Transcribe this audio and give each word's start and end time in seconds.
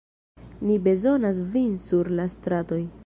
Ni 0.69 0.77
bezonas 0.87 1.43
vin 1.57 1.77
sur 1.85 2.11
la 2.21 2.27
stratoj. 2.37 2.81